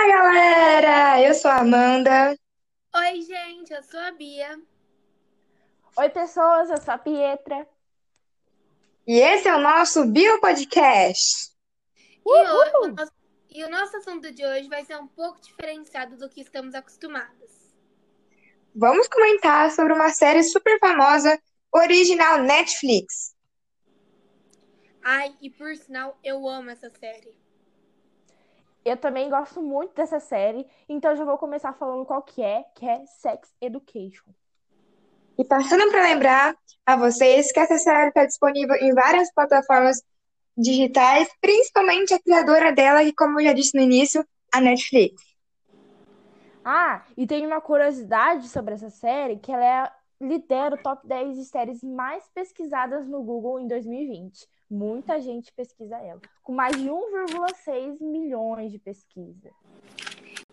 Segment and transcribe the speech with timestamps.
[0.00, 2.34] Fala galera, eu sou a Amanda.
[2.96, 4.58] Oi, gente, eu sou a Bia.
[5.94, 7.68] Oi, pessoas, eu sou a Pietra.
[9.06, 11.52] E esse é o nosso Bio Podcast.
[12.26, 13.12] E, hoje, o nosso,
[13.50, 17.50] e o nosso assunto de hoje vai ser um pouco diferenciado do que estamos acostumados.
[18.74, 21.38] Vamos comentar sobre uma série super famosa,
[21.70, 23.36] original Netflix.
[25.04, 27.38] Ai, e por sinal, eu amo essa série.
[28.84, 32.88] Eu também gosto muito dessa série, então já vou começar falando qual que é, que
[32.88, 34.30] é Sex Education.
[35.38, 40.02] E passando para lembrar a vocês que essa série está disponível em várias plataformas
[40.56, 45.22] digitais, principalmente a criadora dela, que como eu já disse no início, a Netflix.
[46.64, 51.36] Ah, e tem uma curiosidade sobre essa série, que ela é, lidera o top 10
[51.36, 54.46] de séries mais pesquisadas no Google em 2020.
[54.70, 59.50] Muita gente pesquisa ela, com mais de 1,6 milhões de pesquisa.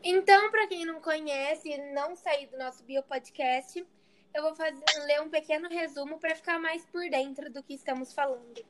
[0.03, 3.85] Então, para quem não conhece e não saiu do nosso biopodcast,
[4.33, 8.13] eu vou fazer, ler um pequeno resumo para ficar mais por dentro do que estamos
[8.13, 8.65] falando.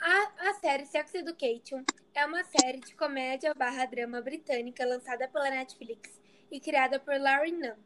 [0.00, 1.82] A, a série Sex Education
[2.14, 6.20] é uma série de comédia barra drama britânica lançada pela Netflix
[6.50, 7.76] e criada por Larry Nunn.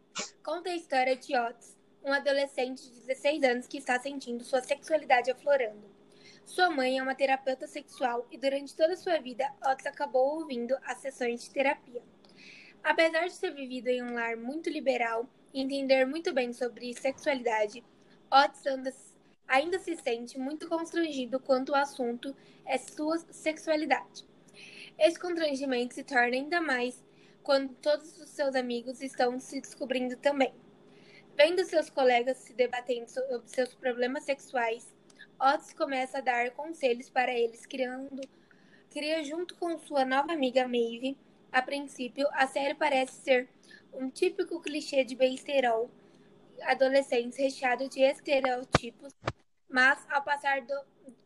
[0.45, 5.31] Conta a história de Otis, um adolescente de 16 anos que está sentindo sua sexualidade
[5.31, 5.89] aflorando.
[6.45, 10.99] Sua mãe é uma terapeuta sexual e durante toda sua vida, Otis acabou ouvindo as
[10.99, 12.03] sessões de terapia.
[12.83, 17.85] Apesar de ter vivido em um lar muito liberal e entender muito bem sobre sexualidade,
[18.31, 18.95] Otis anda,
[19.47, 24.25] ainda se sente muito constrangido quanto o assunto é sua sexualidade.
[24.99, 27.05] Esse constrangimento se torna ainda mais
[27.43, 30.53] quando todos os seus amigos estão se descobrindo também.
[31.41, 34.93] Vendo seus colegas se debatendo sobre seus problemas sexuais,
[35.41, 38.21] Otis começa a dar conselhos para eles, criando,
[38.91, 41.17] cria junto com sua nova amiga Maeve.
[41.53, 43.49] A princípio, a série parece ser
[43.93, 45.89] um típico clichê de besterol,
[46.63, 49.15] adolescentes recheado de estereotipos,
[49.71, 50.75] mas ao passar, do,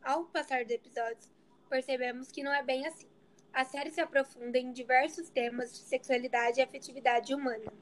[0.03, 1.31] ao passar dos episódios,
[1.71, 3.09] percebemos que não é bem assim.
[3.51, 7.73] A série se aprofunda em diversos temas de sexualidade e afetividade humana,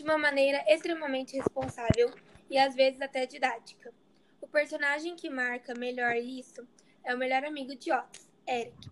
[0.00, 2.10] de uma maneira extremamente responsável
[2.48, 3.92] e às vezes até didática.
[4.40, 6.66] O personagem que marca melhor isso
[7.04, 8.90] é o melhor amigo de Otis, Eric,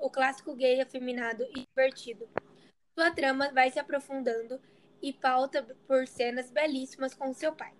[0.00, 2.28] o clássico gay afeminado e divertido.
[2.94, 4.60] Sua trama vai se aprofundando
[5.02, 7.72] e pauta por cenas belíssimas com seu pai.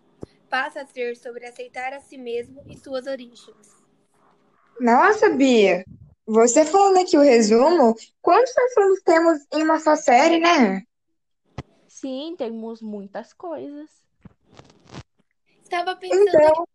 [0.51, 3.77] Passa a ser sobre aceitar a si mesmo e suas origens.
[4.81, 5.85] Nossa, Bia,
[6.27, 10.83] você falando aqui o resumo, quantos assuntos temos em uma só série, né?
[12.01, 13.91] Sim, temos muitas coisas.
[15.63, 16.67] Estava pensando Então,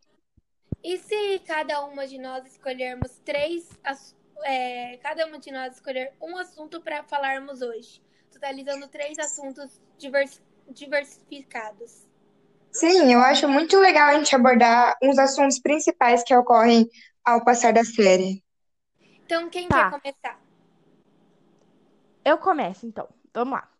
[0.84, 3.76] E se cada uma de nós escolhermos três,
[4.44, 10.40] é, cada uma de nós escolher um assunto para falarmos hoje, totalizando três assuntos divers-
[10.68, 12.06] diversificados?
[12.72, 16.86] sim, eu acho muito legal a gente abordar uns assuntos principais que ocorrem
[17.24, 18.42] ao passar da série.
[19.24, 19.84] Então, quem Tá.
[19.84, 20.40] quer começar?
[22.24, 23.08] Eu começo então.
[23.32, 23.73] Vamos lá.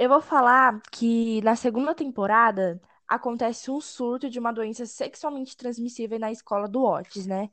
[0.00, 6.18] Eu vou falar que na segunda temporada acontece um surto de uma doença sexualmente transmissível
[6.18, 7.50] na escola do Otis, né?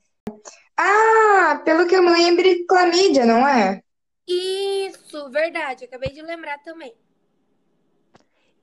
[0.74, 3.82] Ah, pelo que eu me lembro, clamídia, não é?
[4.26, 6.96] Isso, verdade, acabei de lembrar também.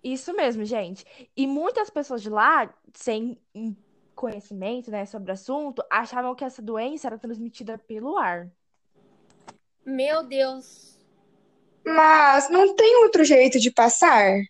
[0.04, 1.06] Isso mesmo, gente.
[1.38, 3.40] E muitas pessoas de lá, sem
[4.16, 8.52] conhecimento, né, sobre o assunto, achavam que essa doença era transmitida pelo ar.
[9.86, 10.95] Meu Deus.
[11.86, 14.42] Mas não tem outro jeito de passar?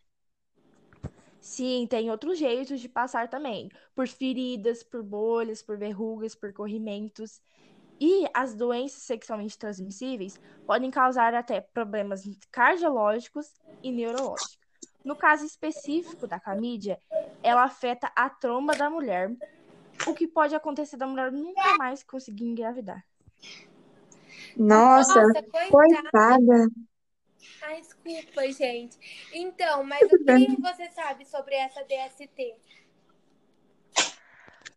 [1.41, 7.39] Sim, tem outros jeitos de passar também, por feridas, por bolhas, por verrugas, por corrimentos.
[8.01, 13.53] E as doenças sexualmente transmissíveis podem causar até problemas cardiológicos
[13.83, 14.57] e neurológicos.
[15.03, 16.99] No caso específico da clamídia,
[17.43, 19.31] ela afeta a tromba da mulher,
[20.07, 23.05] o que pode acontecer da mulher nunca mais conseguir engravidar.
[24.57, 26.09] Nossa, Nossa, coitada.
[26.09, 26.71] coitada.
[27.61, 28.97] Ai, desculpa, gente.
[29.33, 32.55] Então, mas o que você sabe sobre essa DST?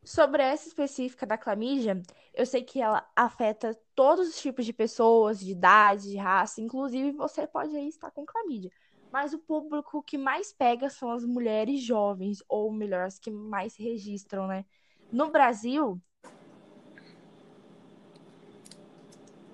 [0.05, 2.01] Sobre essa específica da clamídia,
[2.33, 7.13] eu sei que ela afeta todos os tipos de pessoas, de idade, de raça, inclusive
[7.13, 8.71] você pode aí estar com clamídia.
[9.13, 13.75] Mas o público que mais pega são as mulheres jovens, ou melhor, as que mais
[13.75, 14.65] se registram, né?
[15.13, 16.01] No Brasil,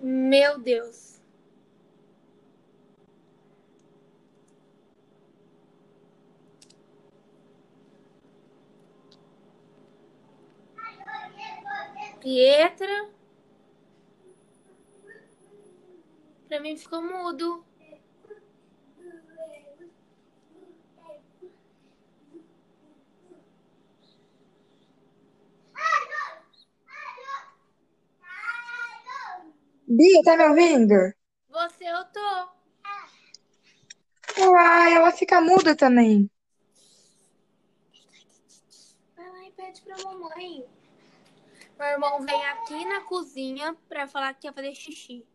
[0.07, 1.14] Meu Deus.
[12.25, 13.11] Pietra.
[16.49, 17.63] Para mim ficou mudo.
[29.87, 30.95] Bia, tá me ouvindo?
[31.51, 32.49] Você, eu tô.
[34.49, 36.31] Uai, ela fica muda também.
[39.15, 40.74] Vai lá e pede pra mamãe.
[41.79, 45.27] Meu irmão vem aqui na cozinha pra falar que quer fazer xixi.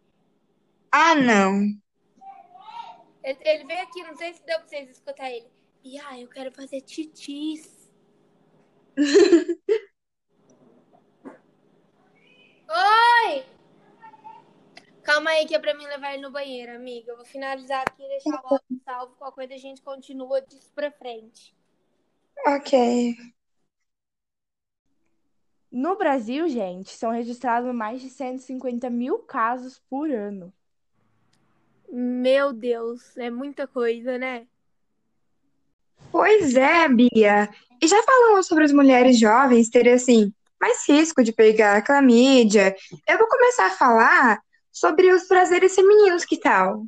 [0.91, 1.62] Ah, não.
[3.24, 5.47] Ele, ele veio aqui, não sei se deu pra vocês escutar ele.
[5.83, 7.91] Bia, eu quero fazer titis.
[12.69, 13.45] Oi!
[15.03, 17.12] Calma aí que é pra mim levar ele no banheiro, amiga.
[17.12, 19.15] Eu vou finalizar aqui e deixar o áudio salvo.
[19.15, 21.56] Qualquer coisa a gente continua disso pra frente.
[22.45, 23.15] Ok.
[25.71, 30.51] No Brasil, gente, são registrados mais de 150 mil casos por ano.
[31.92, 34.48] Meu Deus, é muita coisa, né?
[36.12, 37.50] Pois é, Bia.
[37.81, 42.75] E já falamos sobre as mulheres jovens terem, assim, mais risco de pegar clamídia.
[43.07, 46.86] Eu vou começar a falar sobre os prazeres femininos, que tal?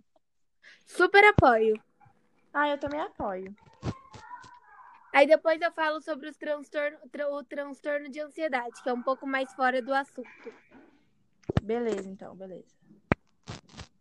[0.86, 1.80] Super apoio.
[2.54, 3.56] Ah, eu também apoio.
[5.14, 9.02] Aí depois eu falo sobre os transtorno, tra- o transtorno de ansiedade, que é um
[9.02, 10.54] pouco mais fora do assunto.
[11.62, 12.66] Beleza, então, beleza.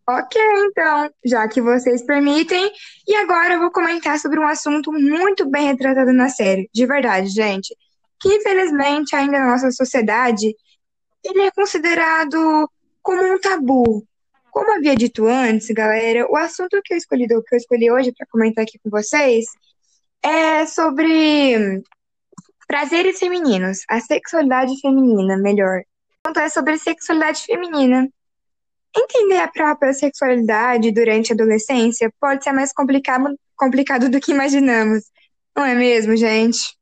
[0.07, 2.71] Ok, então, já que vocês permitem.
[3.07, 6.69] E agora eu vou comentar sobre um assunto muito bem retratado na série.
[6.73, 7.75] De verdade, gente.
[8.19, 10.55] Que infelizmente ainda na nossa sociedade
[11.23, 12.69] ele é considerado
[13.01, 14.05] como um tabu.
[14.49, 18.27] Como havia dito antes, galera, o assunto que eu escolhi, que eu escolhi hoje para
[18.27, 19.45] comentar aqui com vocês
[20.23, 21.81] é sobre
[22.67, 25.81] prazeres femininos, a sexualidade feminina, melhor.
[26.27, 28.07] Então é sobre sexualidade feminina.
[28.95, 35.03] Entender a própria sexualidade durante a adolescência pode ser mais complicado, complicado do que imaginamos.
[35.55, 36.77] Não é mesmo, gente?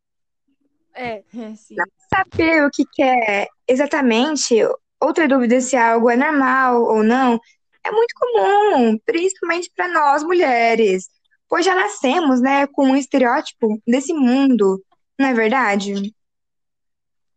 [0.94, 1.24] É.
[1.34, 1.76] É, sim.
[2.14, 4.56] Saber o que quer exatamente,
[5.00, 7.40] outra dúvida se algo é normal ou não,
[7.84, 11.08] é muito comum, principalmente para nós mulheres,
[11.50, 14.82] pois já nascemos, né, com um estereótipo desse mundo,
[15.20, 16.14] não é verdade?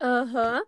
[0.00, 0.62] Aham.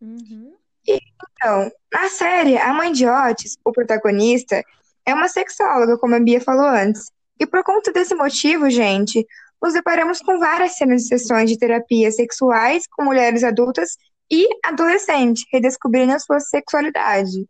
[0.00, 0.56] Uhum.
[0.86, 4.62] Então, na série, a mãe de Otis, o protagonista,
[5.06, 7.10] é uma sexóloga, como a Bia falou antes.
[7.38, 9.24] E por conta desse motivo, gente,
[9.62, 13.96] nos deparamos com várias cenas de sessões de terapia sexuais com mulheres adultas
[14.30, 17.46] e adolescentes, redescobrindo a sua sexualidade.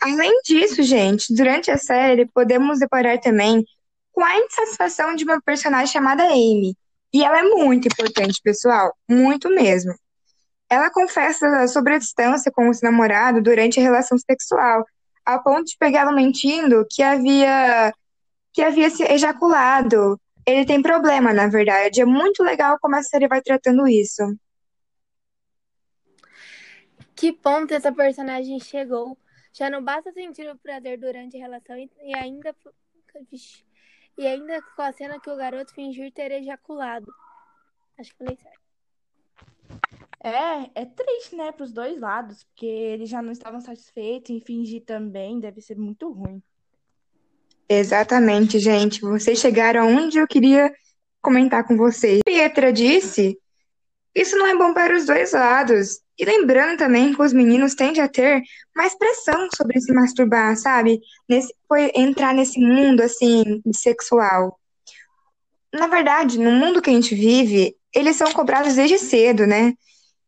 [0.00, 3.64] Além disso, gente, durante a série, podemos deparar também
[4.12, 6.74] com a insatisfação de uma personagem chamada Amy.
[7.12, 9.94] E ela é muito importante, pessoal, muito mesmo.
[10.70, 14.86] Ela confessa sobre a distância com o seu namorado durante a relação sexual,
[15.24, 17.92] ao ponto de pegá-lo mentindo que havia
[18.52, 20.20] que havia se ejaculado.
[20.46, 22.00] Ele tem problema, na verdade.
[22.00, 24.22] É muito legal como a série vai tratando isso.
[27.14, 29.16] Que ponto essa personagem chegou?
[29.52, 32.54] Já não basta sentir o prazer durante a relação e, e ainda.
[33.30, 33.64] Vixe.
[34.16, 37.12] E ainda com a cena que o garoto fingir ter ejaculado.
[37.98, 38.60] Acho que falei certo.
[40.22, 44.84] É, é triste, né, pros dois lados, porque eles já não estavam satisfeitos em fingir
[44.84, 46.42] também, deve ser muito ruim.
[47.66, 49.00] Exatamente, gente.
[49.00, 50.70] Vocês chegaram onde eu queria
[51.22, 52.20] comentar com vocês.
[52.24, 53.38] Pietra disse,
[54.14, 56.00] isso não é bom para os dois lados.
[56.18, 58.42] E lembrando também que os meninos tendem a ter
[58.74, 61.00] mais pressão sobre se masturbar, sabe?
[61.28, 61.54] Nesse,
[61.94, 64.58] entrar nesse mundo assim sexual.
[65.72, 69.72] Na verdade, no mundo que a gente vive, eles são cobrados desde cedo, né?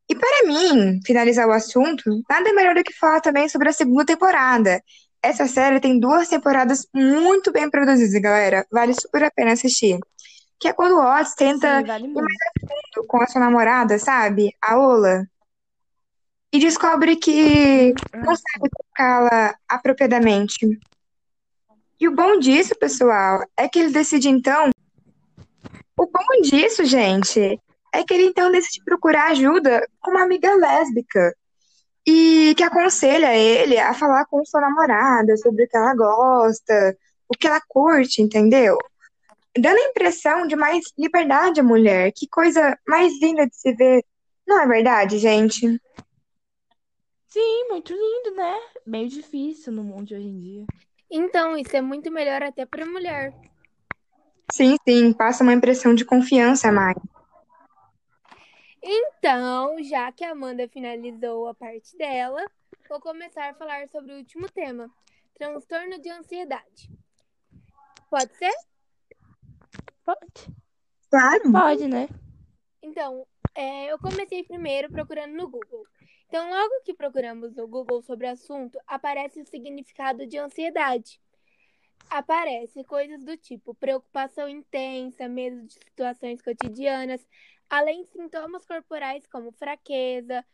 [0.09, 4.05] E para mim, finalizar o assunto, nada melhor do que falar também sobre a segunda
[4.05, 4.83] temporada.
[5.23, 8.67] Essa série tem duas temporadas muito bem produzidas, galera.
[8.71, 9.99] Vale super a pena assistir.
[10.63, 13.41] Que é quando o Otis tenta Sim, vale ir mais a fundo com a sua
[13.41, 14.57] namorada, sabe?
[14.63, 15.27] A Ola.
[16.53, 20.79] E descobre que não sabe tocá-la apropriadamente.
[21.99, 24.71] E o bom disso, pessoal, é que ele decide então.
[25.99, 27.61] O bom disso, gente,
[27.93, 31.35] é que ele então decide procurar ajuda com uma amiga lésbica.
[32.07, 36.97] E que aconselha ele a falar com sua namorada sobre o que ela gosta,
[37.29, 38.79] o que ela curte, entendeu?
[39.57, 42.13] Dando a impressão de mais liberdade à mulher.
[42.15, 44.05] Que coisa mais linda de se ver.
[44.47, 45.81] Não é verdade, gente?
[47.29, 48.61] Sim, muito lindo, né?
[48.87, 50.67] Meio difícil no mundo de hoje em dia.
[51.11, 53.35] Então, isso é muito melhor até pra mulher.
[54.51, 56.97] Sim, sim, passa uma impressão de confiança a mais.
[58.83, 62.45] Então, já que a Amanda finalizou a parte dela,
[62.89, 64.91] vou começar a falar sobre o último tema:
[65.35, 66.91] transtorno de ansiedade.
[68.11, 68.53] Pode ser?
[70.05, 70.55] Pode.
[71.11, 71.53] Claro.
[71.53, 72.09] Pode, né?
[72.83, 75.87] Então, é, eu comecei primeiro procurando no Google.
[76.27, 81.21] Então, logo que procuramos no Google sobre o assunto, aparece o significado de ansiedade.
[82.09, 87.27] Aparece coisas do tipo preocupação intensa, medo de situações cotidianas,
[87.69, 90.45] além de sintomas corporais como fraqueza,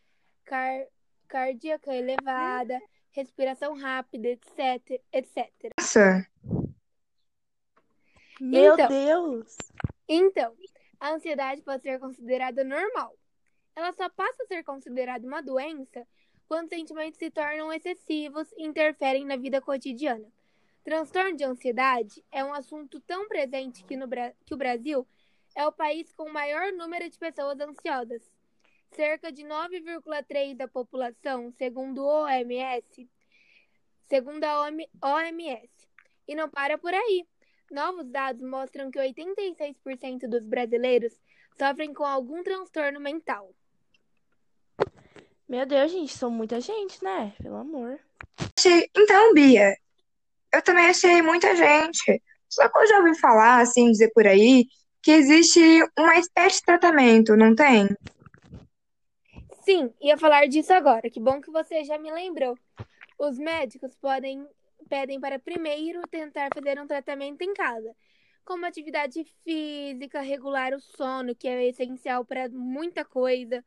[0.45, 0.85] car
[1.29, 2.81] cardíaca elevada,
[3.13, 5.73] respiração rápida, etc, etc.
[5.79, 6.27] Nossa,
[8.41, 8.89] Meu Então.
[8.89, 9.57] Deus!
[10.09, 10.55] Então,
[10.99, 13.15] a ansiedade pode ser considerada normal.
[13.77, 16.07] Ela só passa a ser considerada uma doença
[16.49, 20.27] quando sentimentos se tornam excessivos e interferem na vida cotidiana.
[20.83, 24.09] Transtorno de ansiedade é um assunto tão presente que, no
[24.47, 25.07] que o Brasil
[25.55, 28.23] é o país com o maior número de pessoas ansiosas.
[28.93, 33.07] Cerca de 9,3% da população, segundo o OMS,
[34.09, 35.69] segundo a OM- OMS.
[36.27, 37.27] E não para por aí.
[37.71, 41.13] Novos dados mostram que 86% dos brasileiros
[41.59, 43.55] sofrem com algum transtorno mental.
[45.49, 47.35] Meu Deus, gente, são muita gente, né?
[47.43, 47.99] Pelo amor.
[48.97, 49.77] Então, Bia,
[50.53, 52.23] eu também achei muita gente.
[52.49, 54.67] Só que eu já ouvi falar, assim, dizer por aí,
[55.03, 55.61] que existe
[55.99, 57.89] uma espécie de tratamento, não tem?
[59.63, 61.11] Sim, ia falar disso agora.
[61.11, 62.59] Que bom que você já me lembrou.
[63.19, 64.47] Os médicos podem
[64.89, 67.95] pedem para primeiro tentar fazer um tratamento em casa,
[68.45, 73.65] como atividade física, regular o sono, que é essencial para muita coisa,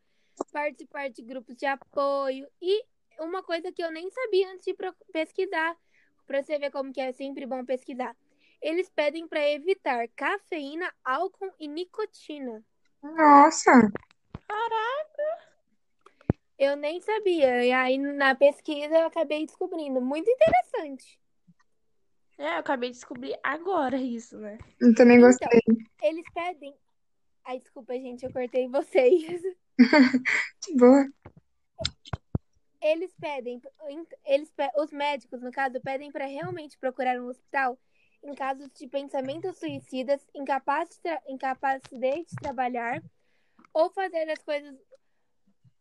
[0.52, 2.48] participar de grupos de apoio.
[2.62, 2.86] E
[3.20, 5.78] uma coisa que eu nem sabia antes de pro- pesquisar,
[6.28, 8.16] para você ver como que é sempre bom pesquisar.
[8.62, 12.64] Eles pedem para evitar cafeína, álcool e nicotina.
[13.04, 13.74] Nossa,
[16.64, 17.66] Eu nem sabia.
[17.66, 20.00] E aí, na pesquisa, eu acabei descobrindo.
[20.00, 21.20] Muito interessante.
[22.38, 24.60] É, eu acabei de descobrir agora isso, né?
[24.80, 25.60] eu também Então, gostei.
[26.04, 26.76] eles pedem.
[27.44, 29.42] Ai, desculpa, gente, eu cortei vocês.
[30.64, 31.10] Que boa.
[32.80, 33.60] Eles pedem.
[34.24, 37.76] Eles, pe- os médicos, no caso, pedem para realmente procurar um hospital
[38.24, 43.02] em casos de pensamentos suicidas, incapaz de tra- incapacidade de trabalhar,
[43.74, 44.76] ou fazer as coisas.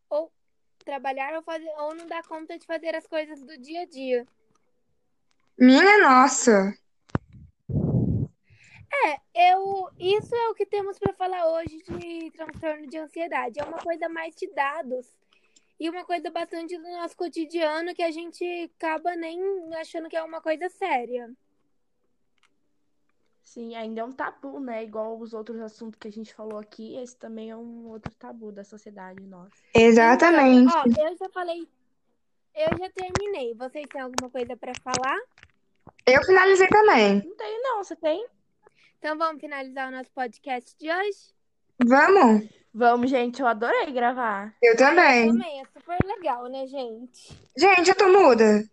[0.09, 0.33] Ou
[0.91, 4.27] trabalhar ou, fazer, ou não dar conta de fazer as coisas do dia a dia.
[5.57, 6.75] Minha nossa.
[9.07, 13.61] É, eu, isso é o que temos para falar hoje de transtorno de ansiedade.
[13.61, 15.07] É uma coisa mais de dados
[15.79, 18.45] e uma coisa bastante do nosso cotidiano que a gente
[18.77, 19.41] acaba nem
[19.75, 21.31] achando que é uma coisa séria.
[23.51, 24.85] Sim, ainda é um tabu, né?
[24.85, 28.53] Igual os outros assuntos que a gente falou aqui, esse também é um outro tabu
[28.53, 29.51] da sociedade nossa.
[29.75, 30.73] Exatamente.
[30.73, 31.69] Então, ó, eu já falei,
[32.55, 33.53] eu já terminei.
[33.55, 35.19] Vocês têm alguma coisa para falar?
[36.07, 37.25] Eu finalizei também.
[37.27, 37.83] Não tenho, não.
[37.83, 38.25] Você tem?
[39.01, 41.35] Então vamos finalizar o nosso podcast de hoje?
[41.85, 42.49] Vamos?
[42.73, 43.43] Vamos, gente.
[43.43, 44.55] Eu adorei gravar.
[44.63, 45.27] Eu também.
[45.27, 47.37] Também é super legal, né, gente?
[47.57, 48.65] Gente, eu tô muda.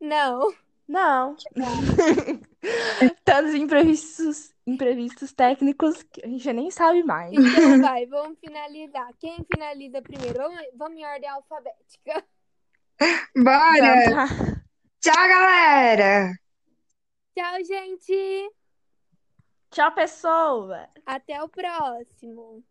[0.00, 0.54] Não.
[0.86, 1.36] Não.
[3.24, 7.32] Tantos imprevistos, imprevistos técnicos que a gente nem sabe mais.
[7.32, 9.08] Então vai, vamos finalizar.
[9.18, 10.38] Quem finaliza primeiro?
[10.38, 12.24] Vamos, vamos em ordem alfabética.
[13.36, 14.04] Bora.
[14.04, 14.26] Então, tá.
[15.00, 16.34] Tchau, galera.
[17.34, 18.50] Tchau, gente.
[19.70, 20.88] Tchau, pessoa.
[21.06, 22.62] Até o próximo.